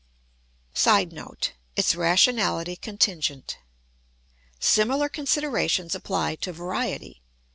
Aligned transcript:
[Sidenote: 0.73 1.51
Its 1.75 1.93
rationality 1.93 2.75
contingent.] 2.75 3.59
Similar 4.59 5.09
considerations 5.09 5.93
apply 5.93 6.37
to 6.37 6.51
variety. 6.51 7.21